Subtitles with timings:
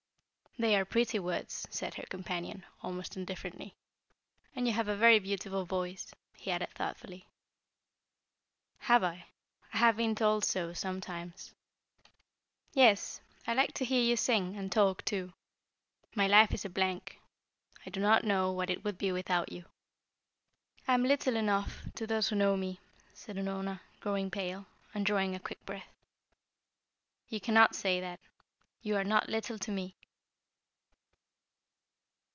[0.59, 3.73] "They are pretty words," said her companion, almost indifferently.
[4.53, 7.25] "And you have a very beautiful voice," he added thoughtfully.
[8.79, 9.25] "Have I?
[9.73, 11.55] I have been told so, sometimes."
[12.73, 13.21] "Yes.
[13.47, 15.31] I like to hear you sing, and talk, too.
[16.15, 17.17] My life is a blank.
[17.85, 19.63] I do not know what it would be without you."
[20.87, 22.79] "I am little enough to those who know me,"
[23.13, 25.91] said Unorna, growing pale, and drawing a quick breath.
[27.29, 28.19] "You cannot say that.
[28.81, 29.95] You are not little to me."